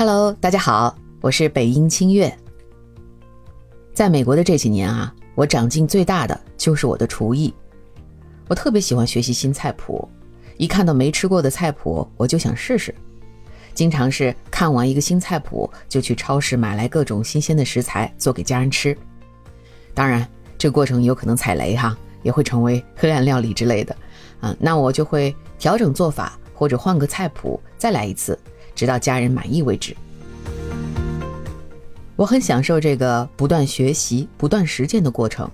[0.00, 2.34] Hello，大家好，我是北音清月。
[3.92, 7.52] 在美国的这几年啊，我长进最大的就是我的厨艺。
[8.48, 10.08] 我特别喜欢学习新菜谱，
[10.56, 12.94] 一看到没吃过的菜谱，我就想试试。
[13.74, 18.96] 经常是看完一个新菜谱，就去超市买来各种新鲜的食材做给家人吃。
[19.92, 20.26] 当然，
[20.56, 23.94] 这个过程有可能踩雷哈，也会成为黑暗料理之类的。
[24.40, 28.38] 啊，那我就会调整做法，或者换个菜谱，再来一次，
[28.74, 29.96] 直到家人满意为止。
[32.16, 35.50] 我很享受这个不断学习、不断实践的过程，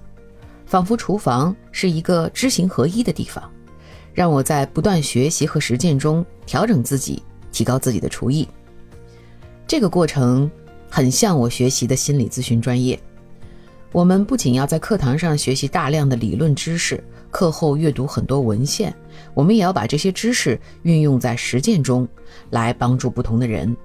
[0.66, 3.48] 仿佛厨房是一个知行合一的地方，
[4.12, 8.48] 让我在不断学习和实践中调整自己，提高自己的厨艺。
[9.66, 10.50] 这个过程
[10.90, 12.98] 很像我学习的心理咨询专业。
[13.92, 18.94] 我们不仅要在课堂上学习大量的理论知识，课后阅读很多文献，
[19.34, 22.06] 我们也要把这些知识运用在实践中，
[22.50, 23.76] 来帮助不同的人。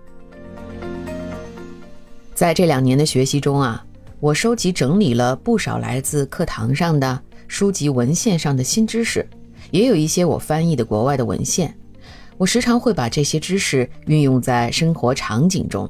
[2.33, 3.85] 在这两年的学习中啊，
[4.19, 9.27] 我收集整理了不少来自课堂上的书籍、文献上的新知识，
[9.69, 11.75] 也有一些我翻译的国外的文献。
[12.37, 15.87] 我时常会把这些知识运用在生活场景中，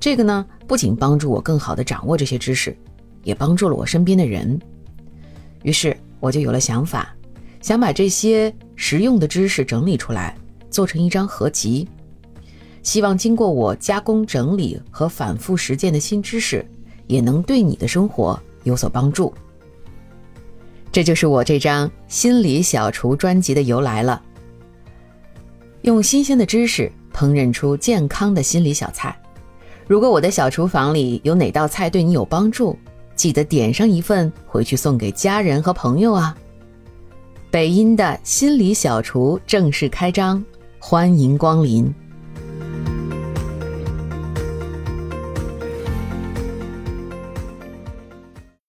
[0.00, 2.76] 这个呢，不仅帮助我更好地掌握这些知识，
[3.22, 4.58] 也帮助了我身边的人。
[5.62, 7.12] 于是我就有了想法，
[7.60, 10.36] 想把这些实用的知识整理出来，
[10.70, 11.88] 做成一张合集。
[12.82, 16.64] 希望经过我加工整理和反复实践的新知识，
[17.06, 19.32] 也能对你的生活有所帮助。
[20.92, 24.22] 这就是我这张心理小厨专辑的由来了。
[25.82, 29.16] 用新鲜的知识烹饪出健康的心理小菜。
[29.86, 32.78] 如果我的小厨房里有哪道菜对你有帮助，
[33.20, 36.34] 记得点上一份回去送给家人和朋友啊。
[37.50, 40.42] 北音的心理小厨正式开张，
[40.78, 41.94] 欢迎光临。